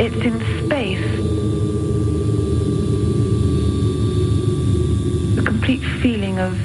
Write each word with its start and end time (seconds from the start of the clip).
it's 0.00 0.16
in 0.16 0.40
space. 0.64 1.04
A 5.38 5.42
complete 5.42 5.84
feeling 6.00 6.38
of 6.38 6.56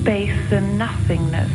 space 0.00 0.52
and 0.52 0.78
nothingness. 0.78 1.52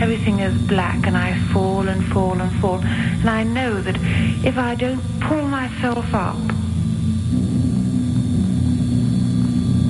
Everything 0.00 0.38
is 0.38 0.56
black 0.68 1.04
and 1.06 1.16
I 1.16 1.36
fall 1.52 1.88
and 1.88 2.04
fall 2.12 2.40
and 2.40 2.52
fall. 2.60 2.78
And 2.78 3.28
I 3.28 3.42
know 3.42 3.80
that 3.80 3.96
if 4.44 4.56
I 4.58 4.76
don't 4.76 5.02
pull 5.20 5.42
myself 5.46 6.14
up, 6.14 6.36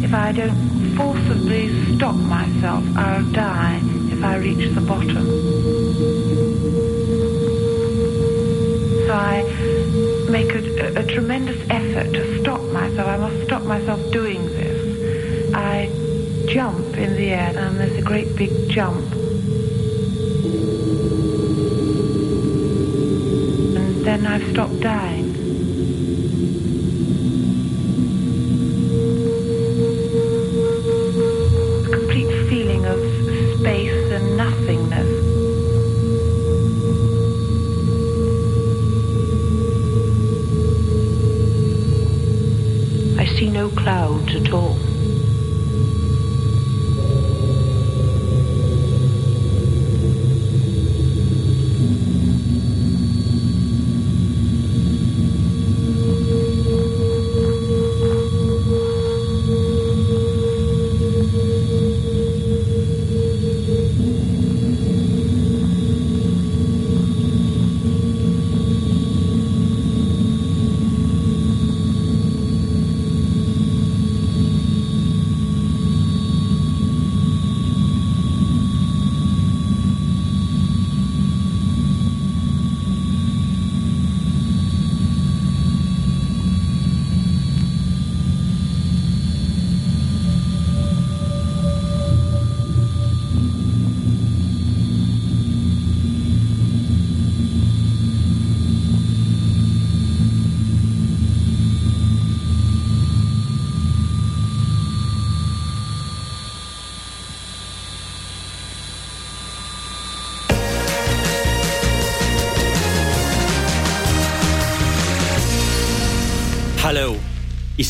if 0.02 0.14
I 0.14 0.32
don't 0.32 0.96
forcibly 0.96 1.96
stop 1.96 2.16
myself, 2.16 2.84
I'll 2.96 3.30
die 3.32 3.80
if 4.10 4.22
I 4.22 4.36
reach 4.36 4.74
the 4.74 4.80
bottom. 4.80 5.41
I 9.12 9.42
make 10.30 10.54
a, 10.54 10.60
a, 10.80 11.02
a 11.02 11.06
tremendous 11.06 11.60
effort 11.68 12.12
to 12.14 12.40
stop 12.40 12.62
myself. 12.72 13.06
I 13.06 13.16
must 13.18 13.44
stop 13.44 13.62
myself 13.64 14.00
doing 14.10 14.46
this. 14.46 15.54
I 15.54 15.90
jump 16.48 16.96
in 16.96 17.14
the 17.14 17.30
air 17.30 17.52
and 17.56 17.78
there's 17.78 17.98
a 17.98 18.02
great 18.02 18.34
big 18.36 18.68
jump. 18.70 19.12
And 23.76 24.04
then 24.04 24.26
I've 24.26 24.50
stopped 24.50 24.80
dying. 24.80 25.21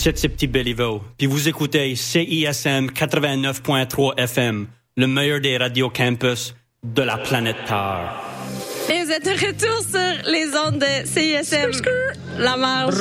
Ici 0.06 0.12
c'est 0.16 0.28
Petit 0.28 0.48
Béliveau, 0.48 1.00
puis 1.16 1.28
vous 1.28 1.48
écoutez 1.48 1.94
CISM 1.94 2.88
89.3 2.88 4.18
FM, 4.18 4.66
le 4.96 5.06
meilleur 5.06 5.40
des 5.40 5.56
radios 5.56 5.90
campus 5.90 6.56
de 6.82 7.02
la 7.02 7.18
planète 7.18 7.64
Terre. 7.66 8.20
Et 8.90 9.04
vous 9.04 9.12
êtes 9.12 9.24
de 9.24 9.30
retour 9.30 9.80
sur 9.80 10.30
les 10.30 10.48
ondes 10.56 10.80
de 10.80 11.06
CISM. 11.06 11.70
La 12.42 12.56
marge 12.56 12.96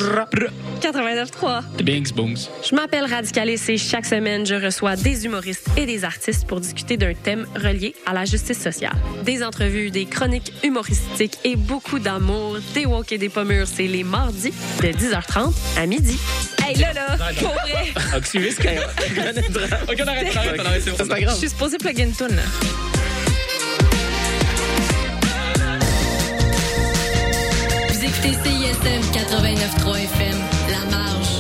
89.3. 0.81 1.63
The 1.78 1.81
Bings 1.81 2.13
Booms. 2.13 2.38
Je 2.63 2.75
m'appelle 2.75 3.06
Radicalis 3.06 3.59
et 3.69 3.78
chaque 3.78 4.06
semaine, 4.06 4.46
je 4.46 4.53
reçois 4.53 4.96
des 4.96 5.25
humoristes 5.25 5.68
et 5.75 5.88
des 5.88 6.03
artistes 6.03 6.46
pour 6.46 6.59
discuter 6.59 6.96
d'un 6.96 7.16
thème 7.16 7.47
relié 7.56 7.96
à 8.06 8.13
la 8.13 8.25
justice 8.25 8.62
sociale. 8.62 8.94
Des 9.24 9.44
entrevues, 9.44 9.90
des 9.90 10.06
chroniques 10.06 10.53
humoristiques 10.63 11.40
et 11.44 11.56
beaucoup 11.56 11.97
d'amour, 11.97 12.57
des 12.75 12.85
walk 12.85 13.12
et 13.13 13.18
des 13.18 13.29
pommures. 13.29 13.66
C'est 13.66 13.88
les 13.88 14.03
mardis 14.03 14.53
de 14.79 14.90
10h30 14.90 15.52
à 15.79 15.88
midi. 15.88 16.19
Hey, 16.63 16.75
là, 16.78 16.94
là, 16.94 17.18
pour 17.40 17.50
vrai, 17.50 17.94
Oxyvis, 18.16 18.56
Ok, 18.59 18.68
on 18.68 19.22
arrête, 19.22 19.46
on 19.97 20.08
arrête, 20.08 20.84
on 21.00 21.09
arrête, 21.09 21.29
je 21.29 21.35
suis 21.35 21.50
supposée 21.50 21.79
plugger 21.79 22.03
une 22.03 22.13
toune, 22.13 22.40
écoutez 28.12 28.34
CISM 28.44 29.02
89.3 29.14 30.04
FM, 30.04 30.38
La 30.70 30.86
Marge. 30.92 31.31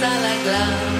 Face 0.00 0.08
à 0.08 0.20
la 0.22 0.99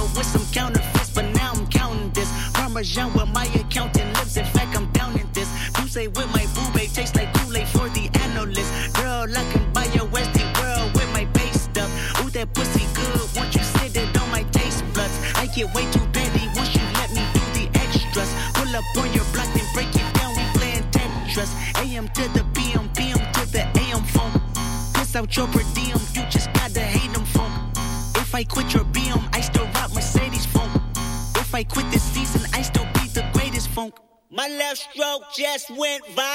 just 35.53 35.69
went 35.71 36.03
viral. 36.05 36.30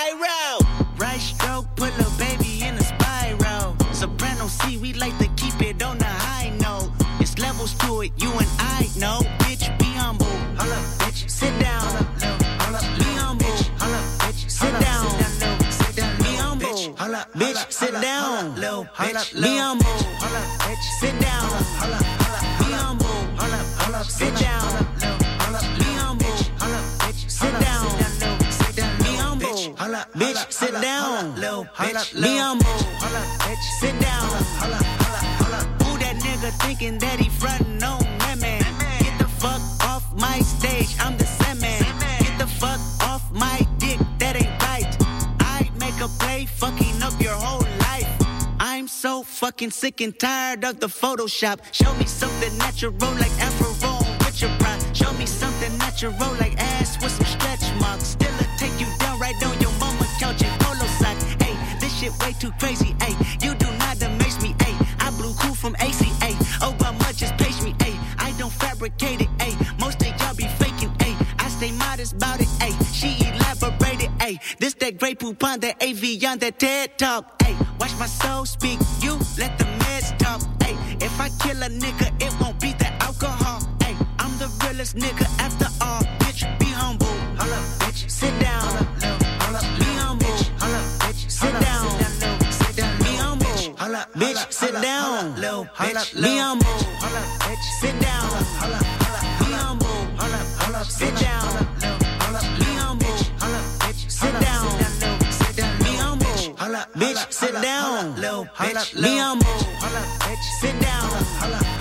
So 49.06 49.22
fucking 49.22 49.70
sick 49.70 50.00
and 50.00 50.18
tired 50.18 50.64
of 50.64 50.80
the 50.80 50.88
Photoshop. 50.88 51.58
Show 51.70 51.94
me 51.94 52.06
something 52.06 52.52
natural 52.58 52.92
like 53.22 53.30
Afro 53.46 53.70
with 54.18 54.42
your 54.42 54.50
pride. 54.58 54.82
Show 54.96 55.12
me 55.12 55.26
something 55.26 55.78
natural 55.78 56.12
like 56.42 56.54
ass 56.58 57.00
with 57.00 57.12
some 57.12 57.30
stretch 57.34 57.64
marks. 57.80 58.06
Still 58.18 58.36
take 58.58 58.76
you 58.80 58.88
down 58.98 59.16
right 59.20 59.38
on 59.46 59.56
your 59.60 59.70
mama 59.78 60.06
couch 60.18 60.42
in 60.42 60.50
polo 60.58 60.88
socks. 60.98 61.22
Hey, 61.44 61.54
this 61.78 61.92
shit 61.96 62.12
way 62.18 62.32
too 62.40 62.50
crazy. 62.58 62.96
Hey, 63.00 63.14
you 63.44 63.54
do 63.54 63.68
not 63.78 64.02
amaze 64.02 64.42
me. 64.42 64.56
Hey, 64.64 64.74
I 64.98 65.10
blew 65.10 65.34
cool 65.34 65.54
from 65.54 65.76
ACA. 65.76 66.32
Obama 66.70 67.06
just 67.16 67.36
page 67.36 67.62
me. 67.62 67.76
Hey, 67.80 67.94
I 68.18 68.32
don't 68.38 68.52
fabricate 68.52 69.20
it. 69.20 69.30
Hey, 69.40 69.54
most 69.78 70.02
of 70.02 70.08
y'all 70.18 70.34
be 70.34 70.48
faking. 70.58 70.90
Hey, 70.98 71.14
I 71.38 71.48
stay 71.48 71.70
modest 71.70 72.14
about 72.14 72.40
it. 72.40 72.48
Hey. 72.60 72.85
Hey, 74.36 74.56
this 74.58 74.74
that 74.74 74.98
Grey 74.98 75.14
Poupon 75.14 75.60
that 75.62 75.82
Evian 75.82 76.38
that 76.40 76.58
TED 76.58 76.98
talk. 76.98 77.42
Hey, 77.42 77.56
watch 77.80 77.92
my 77.98 78.06
soul 78.06 78.44
speak. 78.44 78.78
You 79.00 79.12
let 79.38 79.58
the 79.58 79.64
meds 79.80 80.16
talk. 80.18 80.42
Hey, 80.62 80.76
if 81.00 81.18
I 81.20 81.28
kill 81.40 81.62
a 81.62 81.68
nigga, 81.68 82.08
it 82.20 82.32
won't 82.40 82.60
be 82.60 82.72
the 82.72 82.92
alcohol. 83.02 83.60
Hey, 83.82 83.96
I'm 84.18 84.36
the 84.38 84.48
realest 84.62 84.96
nigga 84.96 85.26
after 85.40 85.68
all. 85.80 86.02
Bitch, 86.20 86.42
be 86.58 86.66
humble. 86.66 87.06
Hold 87.38 87.52
up, 87.52 87.64
bitch. 87.80 88.10
Sit 88.10 88.38
down. 88.40 88.86
Be 89.78 89.84
humble. 90.02 90.26
Holla 90.58 90.80
bitch 91.00 91.30
sit 91.30 91.52
down. 91.60 91.84
Be 92.98 93.16
humble. 93.16 93.46
Bitch, 94.20 94.52
sit 94.52 94.74
down. 94.82 95.34
Be 95.34 96.36
humble. 96.36 96.66
Bitch 97.46 97.64
sit 97.80 98.00
down. 98.00 98.28
Be 99.40 99.52
humble. 99.52 99.86
Sit 100.84 101.14
down. 101.20 101.75
Bitch, 106.94 107.32
sit 107.32 107.52
down. 107.62 108.14
Be 108.14 109.18
humble. 109.18 109.46
Sit 110.60 110.80
down. 110.80 111.75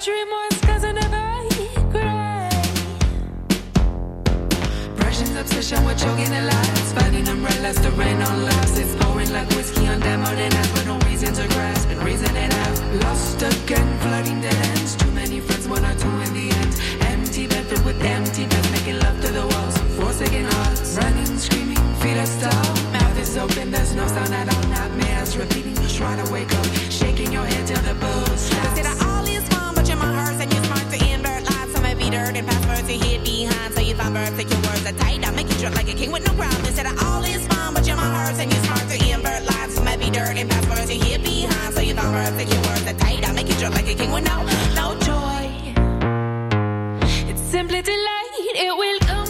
Dream 0.00 0.28
once, 0.30 0.60
cause 0.62 0.82
I 0.82 0.92
never 0.92 1.20
gray. 1.92 2.48
Russian's 4.96 5.36
obsession 5.36 5.84
with 5.84 5.98
choking 6.00 6.30
the 6.30 6.40
lights. 6.40 6.92
Finding 6.92 7.28
umbrellas 7.28 7.76
to 7.80 7.90
rain 7.90 8.22
on 8.22 8.44
lives. 8.44 8.78
It's 8.78 8.94
pouring 8.96 9.30
like 9.30 9.48
whiskey 9.50 9.86
on 9.88 10.00
them 10.00 10.20
on 10.24 10.38
and 10.38 10.54
with 10.72 10.86
no 10.86 10.96
reason 11.08 11.34
to 11.34 11.46
grasp 11.48 11.88
and 11.90 12.02
reason 12.02 12.34
it 12.34 12.52
out. 12.64 12.76
Lost 13.04 13.42
again, 13.42 13.88
flooding 14.00 14.40
dead 14.40 14.54
ends. 14.72 14.96
Too 14.96 15.10
many 15.10 15.38
friends, 15.40 15.68
one 15.68 15.84
or 15.84 15.94
two 15.94 16.08
in 16.24 16.32
the 16.32 16.48
end. 16.48 16.72
Empty 17.12 17.46
bed 17.48 17.66
filled 17.66 17.84
with 17.84 18.00
empty 18.02 18.46
beds, 18.46 18.70
making 18.70 18.98
love 19.00 19.20
to 19.20 19.30
the 19.32 19.46
walls. 19.52 19.76
Forsaken 19.98 20.46
hearts, 20.52 20.96
running, 20.96 21.36
screaming, 21.36 21.84
feet 22.00 22.16
are 22.16 22.32
stalled. 22.38 22.76
Mouth 22.94 23.18
is 23.20 23.36
open, 23.36 23.70
there's 23.70 23.94
no 23.94 24.06
sound 24.06 24.32
at 24.32 24.48
all. 24.54 24.64
Nightmares 24.70 25.36
repeating, 25.36 25.74
trying 25.88 26.24
to 26.24 26.32
wake 26.32 26.54
up, 26.54 26.66
shaking 26.88 27.30
your 27.32 27.44
head 27.44 27.66
till 27.66 27.82
the. 27.82 28.00
Said 28.38 29.09
dirt 32.10 32.36
and 32.36 32.46
passwords 32.46 32.82
to 32.88 32.92
hid 32.92 33.24
behind. 33.24 33.74
So 33.74 33.80
you 33.80 33.94
thought 33.94 34.12
verbs, 34.12 34.36
take 34.36 34.50
your 34.50 34.60
words 34.66 34.84
are 34.86 34.92
tight. 34.92 35.26
I 35.26 35.30
make 35.30 35.48
you 35.48 35.58
drip 35.58 35.74
like 35.74 35.88
a 35.88 35.94
king 35.94 36.10
with 36.10 36.26
no 36.26 36.32
crown. 36.34 36.62
They 36.62 36.72
said 36.72 36.86
I 36.86 36.94
all 37.06 37.22
is 37.24 37.46
fun, 37.46 37.74
but 37.74 37.86
you're 37.86 37.96
my 37.96 38.10
hearse 38.16 38.38
and 38.38 38.50
you're 38.52 38.64
smart 38.64 38.88
to 38.90 38.96
invert 39.10 39.42
lines. 39.50 39.74
Some 39.74 39.84
may 39.84 39.96
be 39.96 40.10
dirt 40.10 40.36
and 40.36 40.50
passwords 40.50 40.88
to 40.88 40.94
hid 40.94 41.22
behind. 41.22 41.74
So 41.74 41.80
you 41.80 41.94
thought 41.94 42.12
verbs, 42.12 42.36
take 42.36 42.50
your 42.52 42.62
words 42.68 42.86
are 42.86 42.98
tight. 42.98 43.26
I 43.28 43.32
make 43.32 43.48
you 43.48 43.54
drip 43.54 43.74
like 43.74 43.88
a 43.88 43.94
king 43.94 44.10
with 44.12 44.24
no, 44.24 44.42
no 44.74 44.98
joy. 45.08 45.42
It's 47.30 47.40
simply 47.40 47.80
delight. 47.82 48.30
It 48.66 48.76
will 48.76 48.98
come 49.00 49.29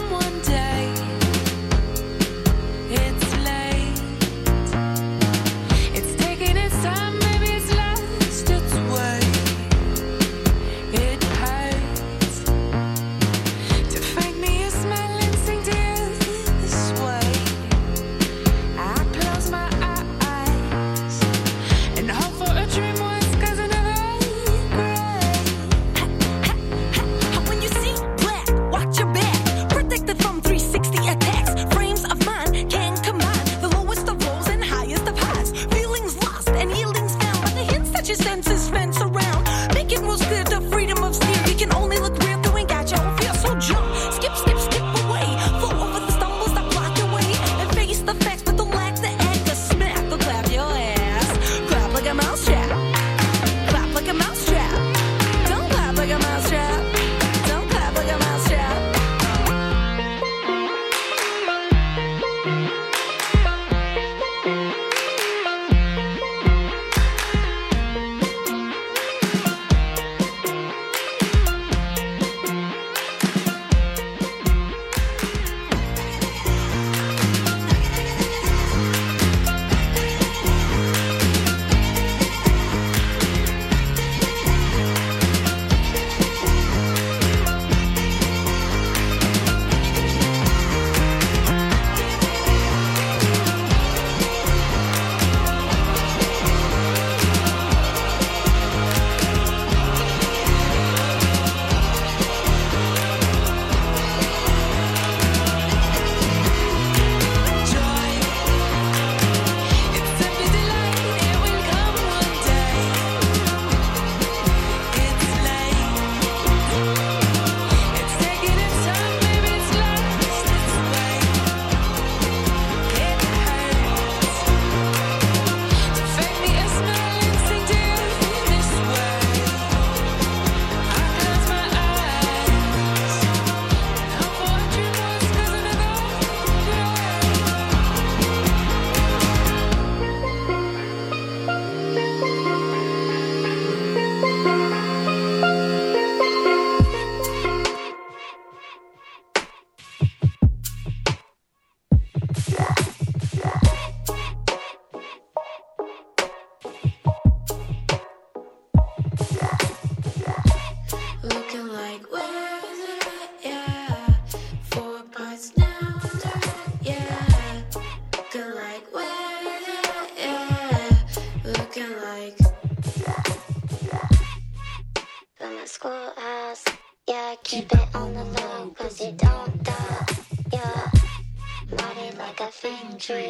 a 183.09 183.30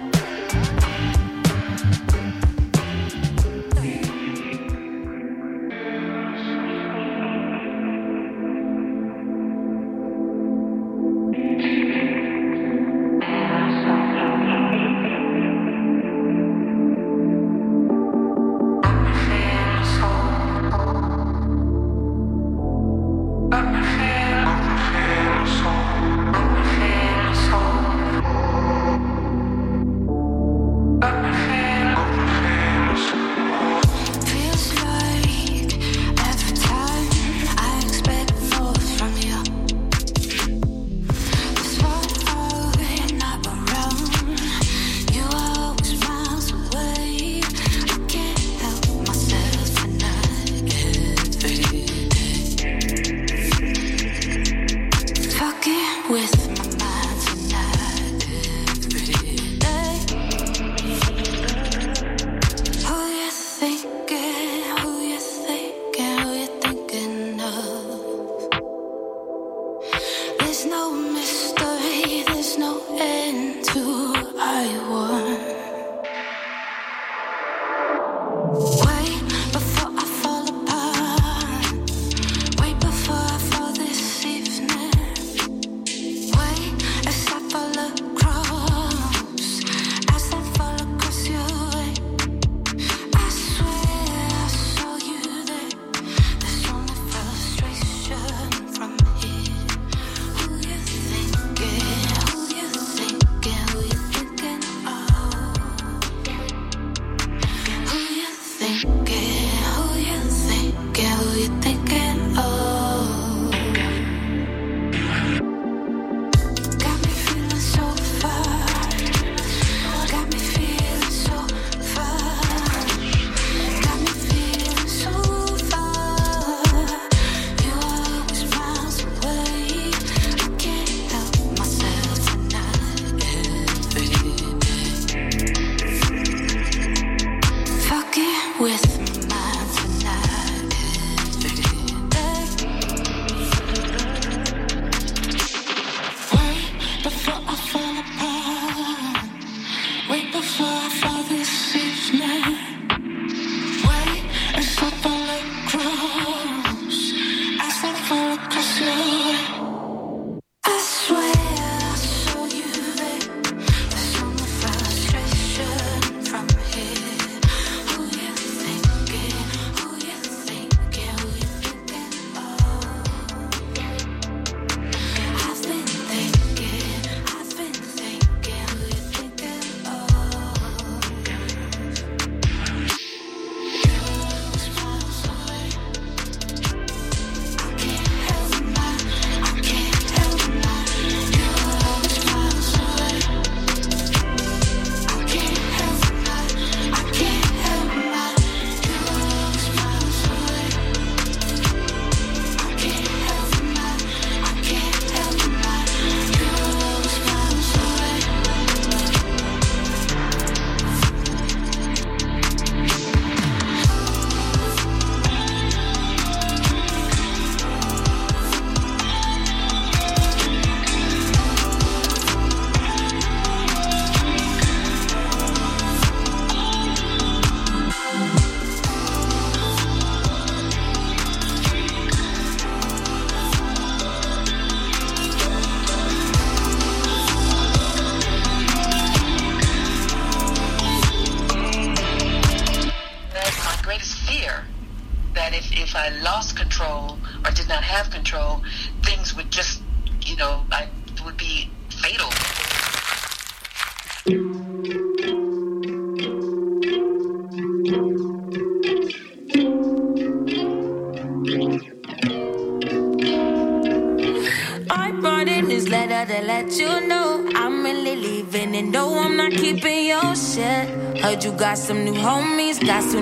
got 271.61 271.77
some 271.77 272.03
new 272.03 272.13
homies, 272.13 272.83
got 272.83 273.03
some 273.03 273.20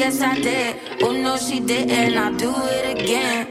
yes, 0.00 0.22
I 0.22 0.34
did. 0.40 0.76
Oh 1.02 1.12
no, 1.12 1.36
she 1.36 1.60
didn't. 1.60 2.16
I'll 2.16 2.34
do 2.34 2.52
it 2.56 2.84
again. 2.96 3.46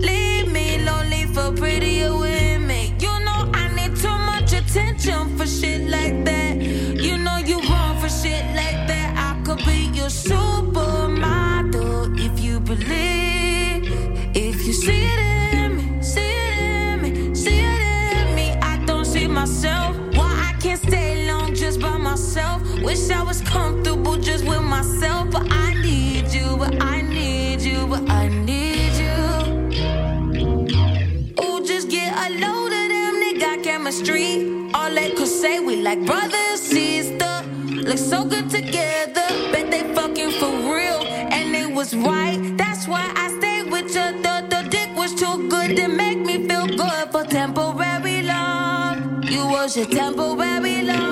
Leave 0.00 0.50
me 0.50 0.82
lonely 0.84 1.26
for 1.34 1.52
prettier 1.52 2.12
women. 2.12 2.98
You 2.98 3.12
know 3.26 3.40
I 3.54 3.64
need 3.76 3.94
too 3.96 4.18
much 4.30 4.52
attention 4.52 5.36
for 5.36 5.46
shit 5.46 5.82
like 5.88 6.24
that. 6.24 6.60
You 7.06 7.18
know 7.18 7.36
you 7.36 7.60
wrong 7.68 8.00
for 8.00 8.08
shit 8.08 8.44
like 8.60 8.80
that. 8.90 9.08
I 9.28 9.30
could 9.44 9.64
be 9.64 9.78
your 9.98 10.10
supermodel 10.26 12.18
if 12.18 12.40
you 12.40 12.58
believe. 12.58 13.86
If 14.34 14.66
you 14.66 14.72
see 14.72 15.04
it 15.12 15.20
in 15.54 15.76
me, 15.76 16.02
see 16.02 16.32
it 16.48 16.58
in 16.58 17.02
me, 17.02 17.34
see 17.34 17.60
it 17.60 17.80
in 18.18 18.34
me. 18.34 18.46
I 18.72 18.84
don't 18.86 19.04
see 19.04 19.28
myself. 19.28 19.96
Why 20.16 20.30
I 20.50 20.52
can't 20.60 20.80
stay 20.82 21.28
long 21.30 21.54
just 21.54 21.80
by 21.80 21.96
myself? 21.96 22.60
Wish 22.82 23.08
I 23.10 23.22
was 23.22 23.40
comfortable 23.42 24.16
just 24.16 24.44
with 24.44 24.62
myself, 24.62 25.30
but 25.30 25.46
I 25.52 25.81
I 27.94 28.28
need 28.28 28.92
you. 29.04 29.20
Ooh, 31.44 31.64
just 31.64 31.88
get 31.90 32.12
a 32.12 32.30
load 32.40 32.72
of 32.72 32.88
them, 32.88 33.20
they 33.20 33.34
got 33.38 33.62
chemistry. 33.62 34.70
All 34.74 34.90
they 34.90 35.10
could 35.10 35.28
say, 35.28 35.60
we 35.60 35.82
like 35.82 36.04
brother 36.04 36.36
and 36.36 36.58
sister. 36.58 37.42
Look 37.68 37.98
so 37.98 38.24
good 38.24 38.48
together, 38.50 39.26
bet 39.52 39.70
they 39.70 39.82
fucking 39.94 40.32
for 40.32 40.50
real. 40.74 41.02
And 41.36 41.54
it 41.54 41.74
was 41.74 41.94
right, 41.94 42.54
that's 42.56 42.88
why 42.88 43.12
I 43.14 43.28
stayed 43.38 43.70
with 43.70 43.88
you. 43.94 44.22
The, 44.22 44.46
the 44.48 44.68
dick 44.70 44.90
was 44.96 45.14
too 45.14 45.48
good 45.48 45.76
to 45.76 45.88
make 45.88 46.18
me 46.18 46.48
feel 46.48 46.66
good 46.66 47.10
for 47.12 47.24
temporary 47.24 48.22
love. 48.22 49.24
You 49.24 49.46
was 49.46 49.76
your 49.76 49.86
temporary 49.86 50.82
lover. 50.82 51.11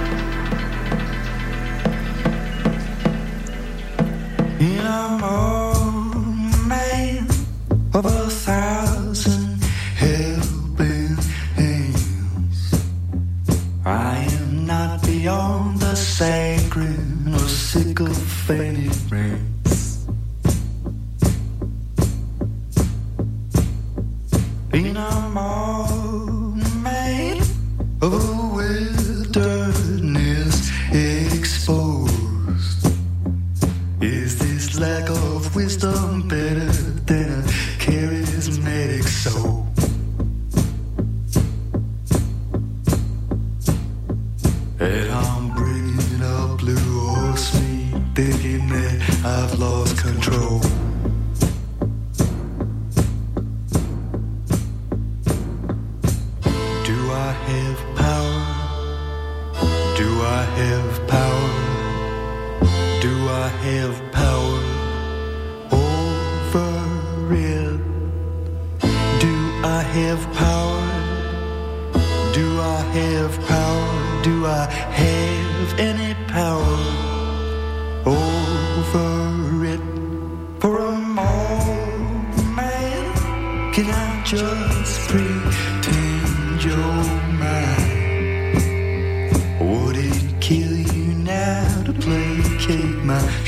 my 93.11 93.40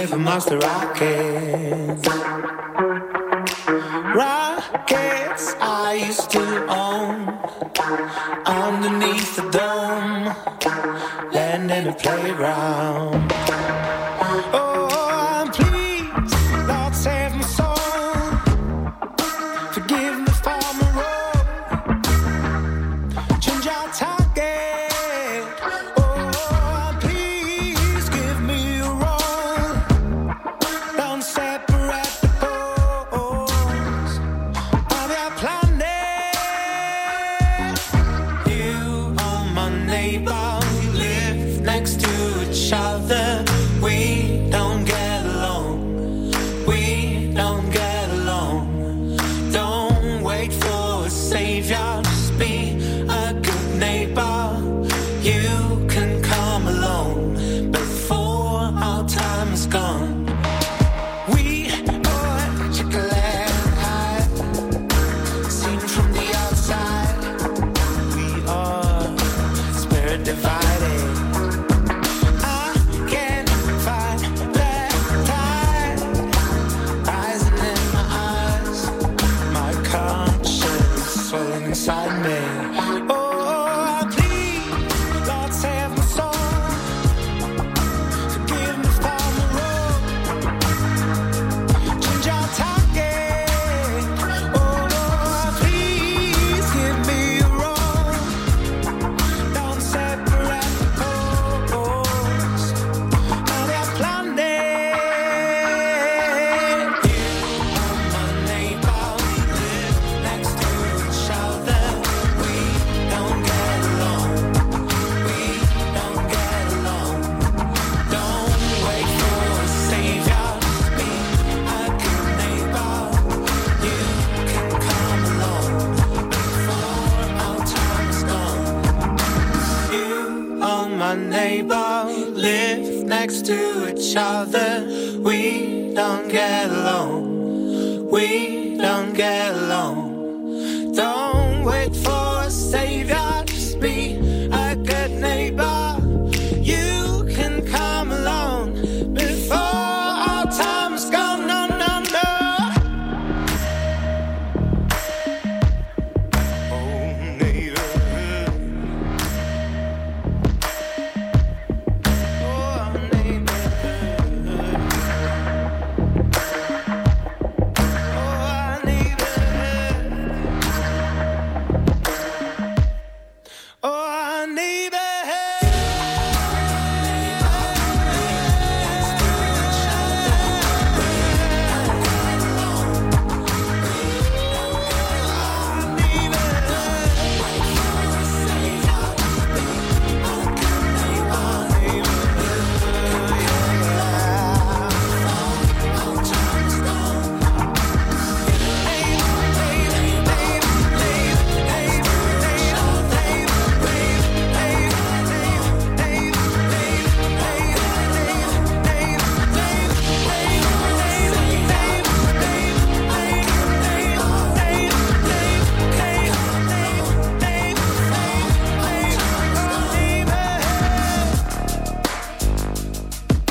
wave 0.00 0.12
amongst 0.12 0.48
the 0.48 0.56
rockets. 0.58 2.08
Rockets 4.16 5.54
I 5.60 6.04
used 6.06 6.30
to 6.30 6.66
own 6.68 7.28
underneath 8.46 9.36
the 9.36 9.46
dome, 9.50 10.24
land 11.32 11.70
in 11.70 11.88
a 11.88 11.94
playground. 11.94 13.09